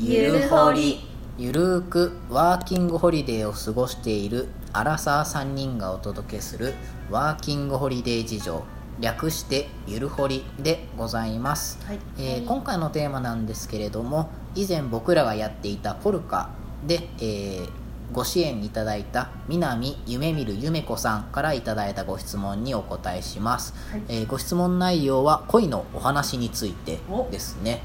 [0.00, 1.00] ゆるほり。
[1.38, 6.74] ゆるーくワーキングホリデーを過ごしているアラサー3人がお届けする
[7.10, 8.62] ワーキングホリデー事情。
[9.00, 11.98] 略してゆるほりでございます、はい。
[12.16, 16.50] えー今回のテーマなんですけれども以前僕らがやっていたポルカ
[16.86, 17.68] で、えー
[18.10, 24.02] ご支援いただいた南夢見るゆめ子さんからいただいたご質問にお答えします、はい。
[24.08, 27.82] えーご質問内容は恋のお話についてですね、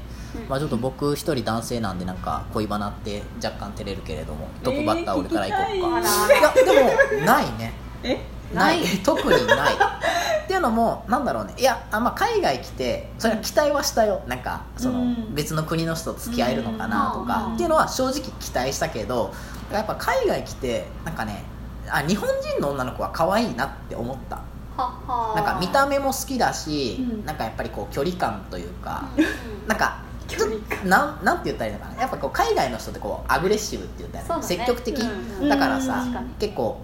[0.48, 6.42] まあ、ちょっと僕一人男性なんでなんか恋バナって若干照れるけれどもトップバッター俺からいこうか、えーい。
[6.42, 6.82] やで
[7.20, 7.72] もないね。
[8.02, 8.20] え？
[8.52, 9.74] ない特にない。
[9.74, 11.54] っていうのもなんだろうね。
[11.56, 14.22] いやあ、まあ、海外来てそれは期待はしたよ。
[14.28, 15.34] なんかそのうん。
[15.34, 17.26] 別の国の人と付き合えるのかなとうん。
[17.26, 19.32] かっていうのは正直期待したけど
[19.72, 21.44] やっぱ海外来てなんかね
[21.88, 24.40] あ日本人の女の子は可愛いなって思った。
[24.76, 27.24] なんか見た目も好きだし、うん。
[27.24, 29.68] なんかやっぱりこう距離感というか、うん。
[29.68, 30.88] なんか距離感。
[30.88, 32.00] なんなんて言ったらいいのかな。
[32.00, 34.42] やっぱこう海外の人ってこうアグレッシブって言ったらね。
[34.42, 36.04] 積極的、うんだからさ、
[36.38, 36.80] 結構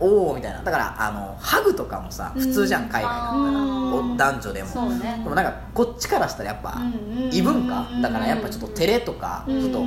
[0.00, 0.62] おおみたいな。
[0.62, 4.32] だからあのハグとかもさ普通じゃん、うん海外だったら。
[4.32, 4.90] 男女でも。
[4.90, 5.20] ね。
[5.22, 7.86] でもなんかこっちからしたらやっぱうん異文化。
[8.00, 9.82] だからやっぱちょっと照れとかちょっと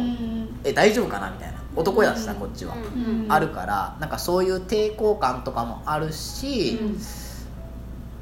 [0.63, 1.29] え大丈夫かな？
[1.31, 1.55] みたいな。
[1.75, 3.25] 男やしさうんこっちは、うん。
[3.27, 6.99] あるからなんかそういう抵抗感とかもあるし、うん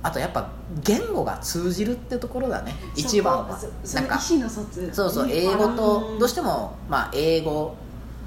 [0.03, 0.49] あとやっぱ
[0.83, 3.59] 言語が通じるってところだね一番は。
[3.93, 7.75] なんかそうそう英語とどうしてもまあ英語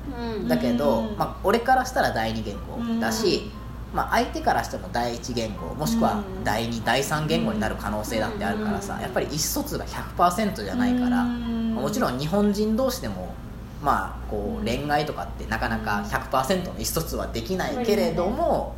[0.07, 0.49] うん。
[0.49, 1.19] だけど、うん。
[1.19, 3.51] まあ、俺からしたら第二言語だし、
[3.93, 6.45] まあ、相手からしても第一言語もしくはうん。
[6.45, 9.01] 第二第三言語になる可能性だってあるからさうん。
[9.03, 13.35] やっぱり意思疎通が100%じゃないからもちろん日本人同士でも
[13.83, 18.75] まあこう恋愛とかってなかなか100%の意思疎通はできないけれども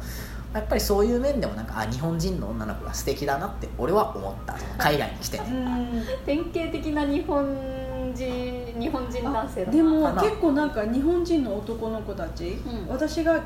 [0.54, 4.56] やっぱりそういう面でもなんかあ日本人の女の子が素敵だなって俺は思った。
[4.78, 5.44] 海外に来てね。
[6.24, 7.46] 典型的な日本
[8.14, 9.76] 人日本人男性だな。
[9.76, 12.88] でも結構なんか日本人の男の子たち、うん。
[12.88, 13.36] 私が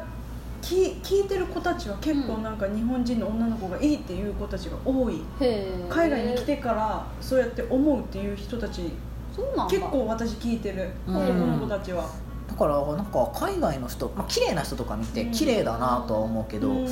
[0.62, 5.22] 聞聞いてる子たちは結構なんか日本人の女の子がいいっていう子たちが多い。
[5.40, 5.88] へー。
[5.88, 8.92] 海外に来てからそうやって思うっていう人たち
[9.34, 9.66] そうなんだ。
[9.66, 10.88] 結構私聞いてる。
[11.08, 11.16] うん。
[11.16, 12.08] 男の子たちは
[12.52, 15.32] だからなんか海外の人、まあ綺麗な人とか見てうん。
[15.32, 16.86] 綺麗だなとは思うけど、うん。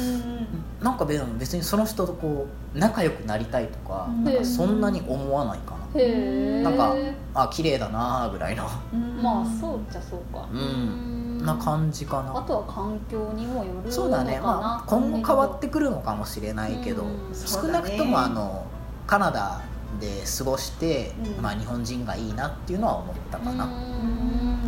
[0.81, 4.25] なんか別にその人とこう仲良くなりたいとか,、うん。
[4.25, 6.63] なんかそんなに思わないかな、へえ。
[6.63, 6.95] なんか
[7.35, 8.67] あ綺麗だなぐらいの。
[8.93, 9.23] うん。
[9.23, 10.49] まあそうじゃそうか。
[10.51, 11.21] うん。
[11.41, 17.35] んな感じかあなとは環境にもよるのかなそうだね、まあ、今後変わってくるのかもしれないけど、うん。
[17.35, 18.67] 少なくともあの
[19.07, 19.63] カナダ
[20.01, 21.43] で過ごして、うん。
[21.43, 23.69] まあ、日本人がいいなっていうのは思ったかな、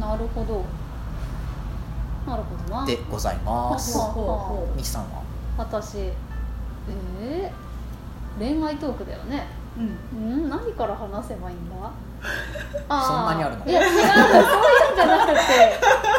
[0.07, 0.65] なるほど。
[2.31, 2.87] なるほどな。
[2.87, 3.97] でございます。
[3.99, 5.23] ははほうほミキさんは？
[5.59, 9.47] 私えー、恋愛トークだよね。
[9.77, 9.81] う
[10.17, 10.47] ん。
[10.47, 11.91] ん何から話せばいいんだ？
[13.03, 13.65] そんなにあるの？
[13.67, 15.37] いや違うそういうんじゃなくて。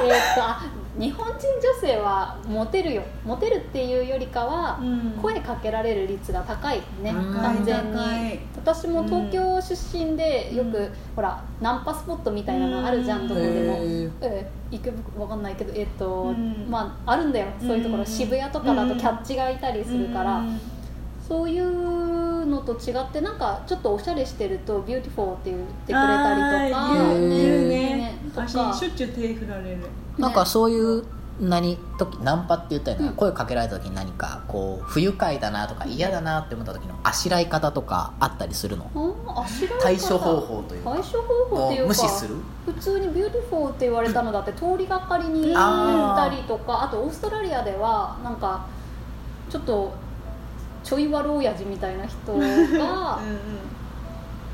[0.05, 0.61] えーっとあ
[0.97, 5.11] 日本人女性はモテるよモテるっていうよりかは、うん。
[5.21, 8.39] 声かけられる率が高いねうん完全に。
[8.55, 10.89] 私も東京出身でよく、うん。
[11.15, 13.53] ほらナンパスポットみたいなのあるじゃん、どこでも、
[14.21, 16.67] えー、池袋わかんないけどえっ、と、うん。
[16.69, 18.05] まああるんだよそういうところ、うん。
[18.05, 20.59] 渋谷とかだとキャッチがいたりするから、うん。
[21.27, 21.49] そう
[22.43, 27.37] いうのと違ってなんかちょっとおしゃれしてると beautiful って言ってくれたりとか言うね。
[27.41, 29.77] 言うねねとか足しょっちゅう手振られる。
[30.17, 31.03] なんかそういう
[31.39, 33.13] 何時ナンパって言ったよね、うん。
[33.15, 39.15] 声かけられた時に何かこう不愉快だなとか嫌だなって思った時のあしらい方とかあったりするの？
[39.25, 39.83] ああしらい方。
[39.83, 40.91] 対処方法というか。
[40.91, 42.35] 対処方法っていうか無視する？
[42.65, 48.67] 普通に beautiful って言われたのだって通りがかりに言ったりとかあとオーストラリアではなんか
[49.49, 49.91] ちょっと
[50.83, 53.21] ちょいワル親父みたいな人が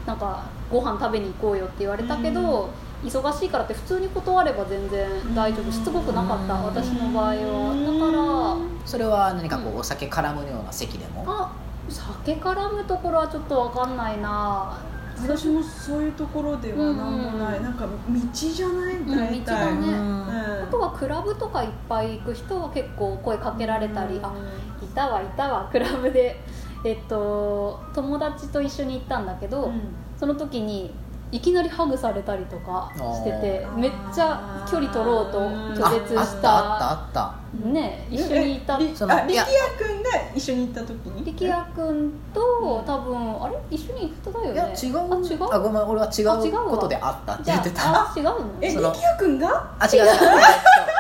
[0.06, 2.70] なんかご飯食べに行こうよって言われたけど、
[3.04, 8.58] 忙しいからって普通に断れば全然大丈夫しつこくなかったうん私の場合は。
[8.86, 11.52] それは何かこうお酒絡むような席でも、だからあ
[11.90, 14.80] 酒絡むところはちょっと分かんないな
[15.22, 18.96] 私もそういうところではなんもない、うんなんか道じゃない？
[18.96, 19.88] ん大体、道だね。
[19.88, 20.24] うん。
[20.64, 24.26] あとはクラブとかいっぱい行く人は結構声かけられたり、うん。
[24.26, 24.34] あ
[24.82, 25.68] いたわいたわ。
[25.72, 26.40] クラブで。
[26.86, 29.82] えっと友達と一緒に行ったんだけど、うん。
[30.18, 30.94] その時に
[31.32, 37.36] いきなりハグされたりとかしててめっちゃ距離取ろうとあ拒絶しあったあったたあ
[37.68, 38.80] っね一緒にいた。
[38.96, 39.44] そのいや。
[39.44, 41.26] あ力也君が一緒に行った時に？
[41.26, 43.56] 力也君と多分あれ？
[43.70, 44.62] 一緒に行っただよね。
[44.62, 44.98] たいや違う。
[45.14, 45.54] あ違う？
[45.54, 47.92] あごめん俺は違うことであったってじゃ言ってた。
[47.92, 48.38] ああ違うの？
[48.62, 49.76] え力也君が？
[49.80, 50.04] あ違う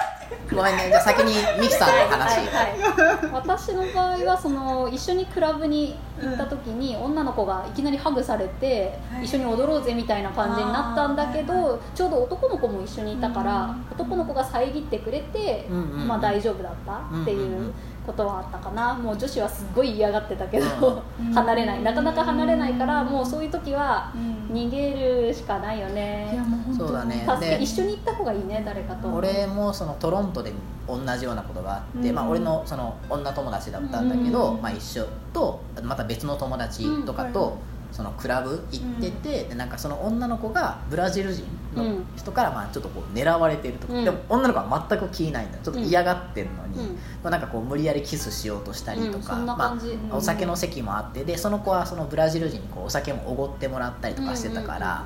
[0.56, 0.88] ごめんね。
[0.90, 9.26] じゃあ先にミキさんの話、はいはい、私の場合はその一緒にクラブに行った時に、女の子がいきなりハグされて、はい。
[9.26, 16.08] 一緒に踊ろうぜみたいな感じになったんだけど、ちょうど男の子も一緒にいたから、うん男の子が遮ってくれて、うんうんうん。
[16.08, 17.74] まあ、大丈夫だったっていううん
[18.08, 18.94] ことはあったかな。
[18.94, 21.34] もう女子はすっごい嫌がってたけど、うん。
[21.34, 21.84] 離れない。
[21.84, 24.40] なかなか離れないからもうそういう時はうん。
[24.50, 26.58] 逃げるしかないよいやねも
[26.88, 27.28] そうだね。
[27.40, 29.08] で一緒に行った方がいいね誰かと。
[29.10, 30.54] 俺もそのトロントで
[30.88, 32.16] 同じようなことがあって、うん。
[32.16, 37.58] まあ、俺のその女友達だったんだけど、うんまあ、一緒とまた別の友達とかと、
[37.92, 41.44] そのクラブ行ってて、でなんかその女の子がブラジル人
[41.76, 44.06] の人からまあちょっとこう狙われてるとか、うん。
[44.06, 45.64] でも女の子は全く気ないんだよ。
[45.64, 46.96] ちょっと嫌がってるのに、うん。
[46.96, 55.06] まあ、なんかこう無理やりキスしようとしたりとか、まあ、お酒の席もあってでその子はそのブラジル人にこうお酒もおごってもらったりとかしてたから、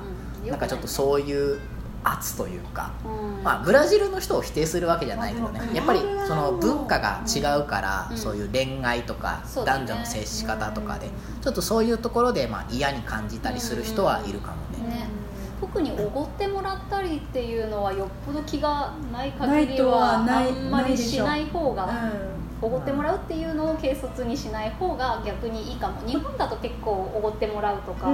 [0.50, 1.58] なんかちょっとそういう
[2.04, 2.92] 圧というか。
[3.04, 3.42] うん。
[3.42, 5.60] まあ、ブラジルの人を否定するわけじゃないけどね。
[5.60, 8.16] まあやっぱりその文化が違うから、うん。
[8.16, 11.08] そういう恋愛とか、男女の接し方とかで、
[11.42, 15.08] ちょっとそういうところでまあ嫌に感じたりする人はいるかもね、ね。
[15.60, 22.34] 特におごってもらったりっていうのはよっぽど気がない限りはあはないんまりしない方がう。
[22.62, 26.00] おごってもらうっていうのを軽率にしない方が逆にいいかも。
[26.06, 28.08] 日本だと結構おごってもらうとか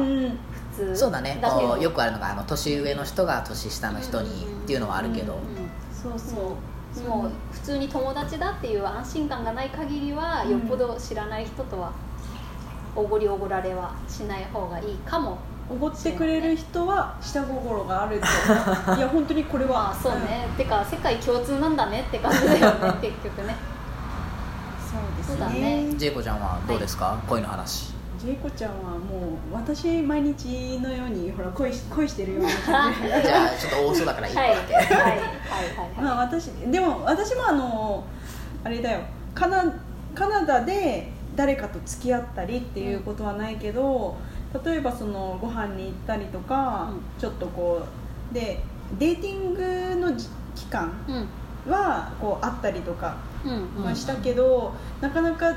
[0.94, 1.40] そうだね。
[1.80, 5.40] よくあるのがあの年上の人が年下の人にっていうのはあるけど、うん
[5.92, 7.08] そうそう。
[7.08, 11.92] もう普通に友達だっていう安心感がない限りはうんよっぽど知らない人とは
[12.96, 15.38] おごりおごられはしない方がいいかも。
[15.70, 18.26] おごってくれる人は下心があると。
[18.98, 19.70] いや本当にこれは。
[19.70, 23.54] まあそうね、てか世界共通なんだねって感じだよね 結局ね。
[24.90, 25.84] そうですそうだね。
[25.84, 34.64] ねジェイコちゃんはどうですか、恋の話ジェイコちゃんはもう私毎日のようにほら恋し恋してるよう な感じでじゃあちょっと多そうだからいいはいはいはい。
[34.64, 38.04] はいはいまあ私でも私もあの
[38.62, 39.00] あれだよ。
[39.34, 39.64] カナ
[40.14, 44.16] カナダで誰かと付き合ったりっていうことはないけど、
[44.64, 47.80] 例えばそのご飯に行ったりとか、うちょっとこ
[48.30, 48.60] うで
[48.98, 51.12] デーティングのじ期間う
[51.70, 51.72] ん。
[51.72, 53.14] はこう会ったりとか
[53.44, 53.84] うん。
[53.84, 55.54] はしたけど、なかなか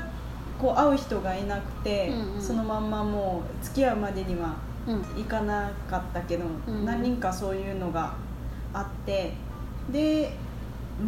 [0.64, 2.42] こう会う人がいなくて、うんうん。
[2.42, 4.56] そのまんまもう付き合うまでには
[4.86, 5.02] うん。
[5.14, 6.86] 行かなかったけど、うん。
[6.86, 8.14] 何人かそういうのが
[8.72, 9.34] あって
[9.90, 10.34] で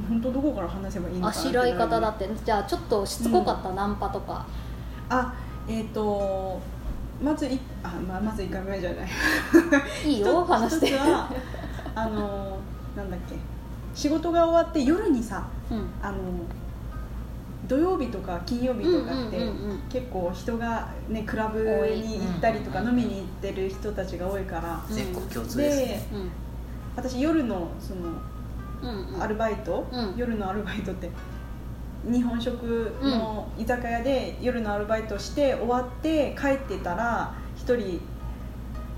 [0.08, 2.28] 本当どこから話せばいいのかなあしらい方だって。
[2.44, 4.44] じゃあちょっとしつこかった、ナンパとか。
[5.08, 5.34] あ
[5.66, 6.60] えっ、と
[7.22, 9.08] まずいあ、まあ、まず1回目じゃない。
[10.04, 10.88] いいよ 話して。
[10.88, 11.30] 一つは
[11.94, 12.58] あの
[12.94, 13.36] なんだっけ。
[13.94, 15.88] 仕事が終わって夜にさうん。
[16.02, 16.16] あの
[17.68, 19.38] 土曜日とか金曜日とかって、
[19.88, 24.94] 結構人が、ね、クラブに行ったりとか飲みに行ってる人たちが多いから、うん。
[24.94, 26.28] 全国共通ですね。
[26.94, 30.14] 私夜のそのアルバイト、うん。
[30.16, 31.10] 夜のアルバイトって
[32.04, 38.00] 日本食の居酒屋で夜のアルバイトして終わって帰ってたら一人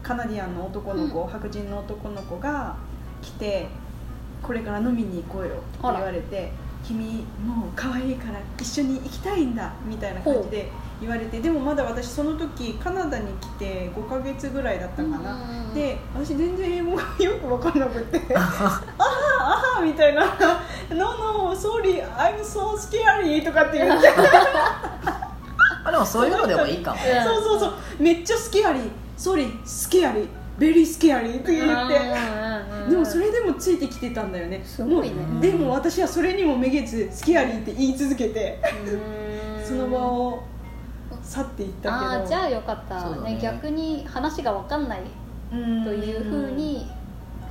[0.02, 2.76] カナディアンの男の子、白人の男の子が
[3.22, 3.68] 来て
[4.42, 6.52] 「これから飲みに行こうよ」って言われて
[6.88, 10.70] 「君もう可愛いから一緒に行きたいんだ」みたいな感じで
[11.00, 15.38] 言われてでもまだ私その時カナダに来て5ヶ月ぐらいだったかな、
[15.74, 20.24] で私全然英語が よく分かんなくて あはあはみたいな
[20.90, 24.08] 「No no sorry I'm so scary」とかって言って。
[25.84, 27.72] あでもそういうのでもいいかもそうそうそう。
[27.98, 34.62] めっちゃスケアリー「Sorry スケアリーベリースケアリー」って言ってでもそれでもついてきてたんだよね。
[34.64, 35.14] すごいね。
[35.14, 38.60] もうでも私はそれにもめげずスケアリーって言い続けて。
[39.68, 40.42] その場を
[41.22, 41.94] 去っていったけど。
[41.94, 43.10] ああじゃあよかった。
[43.20, 43.34] ね。
[43.34, 45.00] ね逆に話が分かんない
[45.52, 45.84] うん。
[45.84, 46.90] というふうに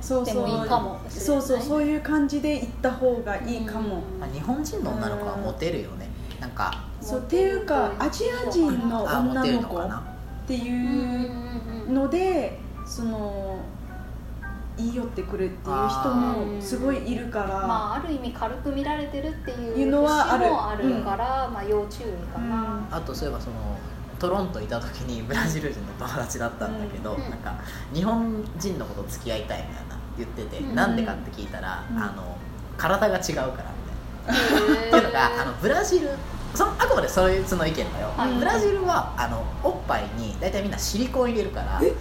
[0.00, 0.34] そうそう。
[0.34, 1.26] でもいいかもしれない。
[1.26, 4.18] そうそうそういう感じで行った方がいいかも、うん。
[4.18, 6.08] まあ日本人の女の子はモテるよね。
[6.40, 9.98] なんかそうっていうかアジア人のあモテる女の子のかな。
[10.44, 11.24] っていうんうん
[11.84, 12.58] ううんので
[12.88, 13.58] その
[14.78, 21.02] 言い寄ってくるっていう人もすごいいるから、まあある意味軽く見られてるっていうのはある節もある。
[21.02, 23.56] から、まあ要注意かな、あとそういえばその
[24.18, 27.20] トロントいた時にブラジル人の友達だったんだけど、うん。
[27.20, 27.54] なんか
[27.92, 31.98] 日本人のこと付き合いたいみたいな言ってて、うんなんでかって聞いたら、うん。
[31.98, 32.36] あの
[32.76, 34.78] 体が違うからみたいな。
[34.78, 36.10] っていうのがあのブラジル
[36.54, 38.32] そのあくまでそいつの意見だよ、はい。
[38.34, 41.92] ブラジルはあのおっぱいに大体みんなシリコン入れるからえ？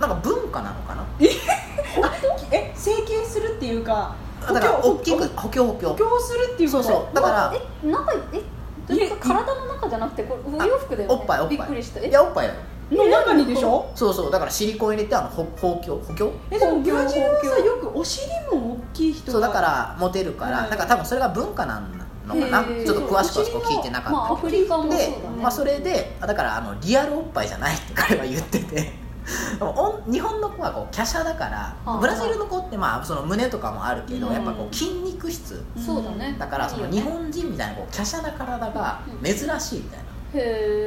[0.00, 1.04] なんか文化なのかな？
[1.20, 2.72] え？
[2.74, 5.94] 整形するっていうかだから大きく補補強補強。
[5.94, 7.14] 強するっていうそうそう。
[7.14, 8.42] だからえ中え
[8.86, 11.14] どういうこと体の中じゃなくてこれお洋服だよね。
[11.14, 11.56] おっぱいおっぱい。
[11.56, 12.00] びっくりした。
[12.00, 12.60] いえやおっぱいだよ。
[12.92, 13.90] の中にでしょ？
[13.96, 14.30] そうそう。
[14.30, 16.30] だからシリコン入れてあのほ補強補強？
[16.50, 17.64] えでもブラジルはさ補強。
[17.64, 20.70] よくお尻も大きい人人そうだからモテるから、はい。
[20.70, 22.64] だから多分それが文化なんのかな？
[22.64, 28.92] ちょっと詳しくはそこ聞いてなかったけど、まあアフリカもそうだでね、まあ、それでだからあのリアルおっぱいじゃないって彼は言ってて。
[29.02, 29.05] お
[30.06, 34.32] 日本の子はこう華奢だからあブラジルの子ってまあその胸とかもあるけど、うん。
[34.32, 35.64] やっぱこう筋肉質。
[35.84, 36.36] そうだね。
[36.38, 40.06] だからその日本人みたいなこう華奢な体が珍しいみたいな。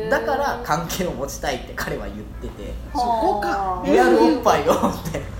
[0.09, 4.77] だから関係を持ちたいって彼は言っててそこかはあリアルおっぱいをっ
[5.11, 5.39] て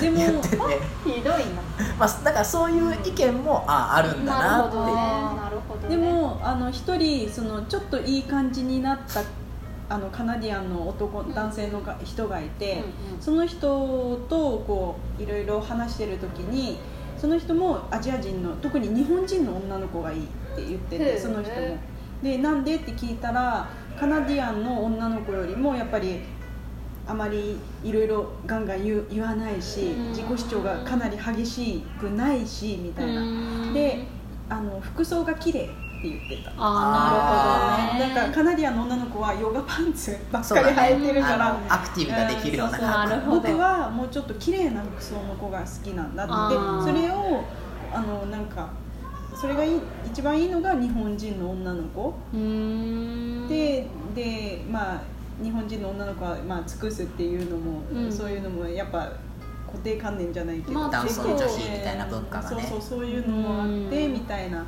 [0.00, 0.56] でも言ってて、
[1.04, 1.62] ひどいな。
[1.98, 4.84] まあ、だからそういう意見もああるんだなっていう。
[4.84, 5.40] なるほどね。
[5.42, 5.96] なるほどね。
[5.96, 9.20] でもあの一人そのちょっといい感じになった
[9.88, 12.82] あのカナディアンの男男性のが人がいて、
[13.20, 16.78] その人とこういろいろ話してる時に
[17.16, 20.26] その人もアジア人の特に日本人の女の子がいいっ
[20.56, 21.78] て言っててその人も。
[22.22, 26.20] でなんでって聞いたらカナディアンの女の子よりもやっぱり
[27.06, 30.08] あまりいろいろガンガン言う言わないしうん。
[30.08, 33.20] 自己主張がかなり激しくないしみたいな。
[33.20, 33.74] うん。
[33.74, 34.04] で
[34.48, 35.70] あの服装が綺麗
[36.08, 36.52] って言ってた。
[36.56, 38.14] あーなるほどね。
[38.14, 43.40] なんかカナディアンの女の子はヨガパンツばっかり履いてねるから、あのアクティブができるようなうんそうなるほど。
[43.40, 46.32] 僕はもうちょっと綺麗な服装の子が好きなんだって。
[46.32, 47.44] それを
[47.92, 48.70] あのなんか
[49.38, 52.14] それがいい一番いいのが日本人の女の子。
[52.32, 52.40] うー
[53.44, 53.48] ん。
[53.48, 55.00] ででまあ
[55.42, 58.12] 日本人の女の子は、まあ、尽くすっていうのも、うん。
[58.12, 59.12] そういうのもやっぱ
[59.66, 62.62] 固定観念じゃないけど、まあ男尊女子みたいな文化がね。
[62.62, 64.12] そうそうそういうのもあってうん。
[64.14, 64.64] みたいな、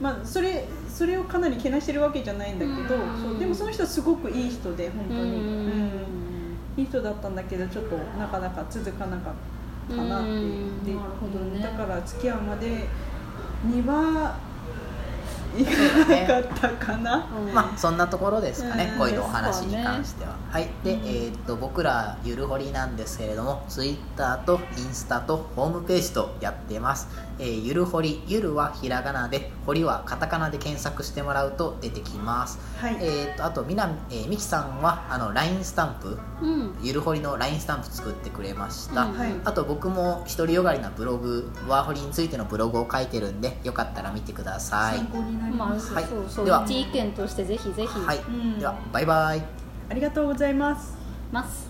[0.00, 3.22] まあ、それそれをかなりけなしてるわけじゃないんだけど、うん。
[3.22, 5.28] そうでもその人はすごくいい人で本当に、うん。
[5.36, 6.56] うん。
[6.76, 9.34] いい人だったんだけどちょっとなかなか続かなかっ
[9.90, 10.32] たかなってう。
[10.32, 10.84] ん。
[10.84, 11.62] でなるほどね。
[11.62, 12.86] だから付き合うまで
[13.64, 14.38] には
[15.58, 15.70] いか
[16.08, 17.28] なかったかな。
[17.46, 17.54] うん。
[17.54, 18.98] まあそんなところですかね、うん。
[18.98, 20.68] 恋のお話に関しては、はい。
[20.84, 32.96] で、えーっと僕らゆるほりなんですけれどもツイッターとインスタとホームページとやってます、えーゆるほりゆるはひらがなでほりはカタカナで検索してもらうと出てきます、はい。
[33.00, 36.78] えーっとあとみな、えーみきさんはあの LINE スタンプうん。
[36.82, 39.32] ゆるほりの LINE スタンプ作ってくれました、うんはい。
[39.44, 44.98] あと僕も独りよがりなブログワーホリについてのブログを書いてるんでよかったら見てください。
[44.98, 46.04] 参考になりまあます、はい。
[46.04, 46.44] そうそう。
[46.44, 46.64] では。
[46.66, 47.86] 一意見としてぜひぜひ。
[47.86, 48.58] はい、うん。
[48.58, 49.42] ではバイバイ。
[49.88, 50.96] ありがとうございます。
[51.32, 51.69] ます